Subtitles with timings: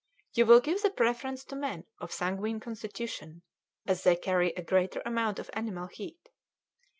[0.33, 3.43] You will give the preference to men of a sanguine constitution,
[3.85, 6.27] as they carry a greater amount of animal heat.